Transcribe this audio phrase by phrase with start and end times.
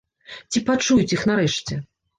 [0.55, 1.83] Ці пачуюць іх нарэшце?